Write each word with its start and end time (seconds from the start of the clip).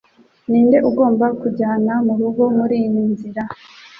Ninde 0.49 0.77
ugomba 0.89 1.25
kunjyana 1.39 1.93
murugo 2.05 2.43
muriyi 2.57 3.01
nzira 3.11 3.43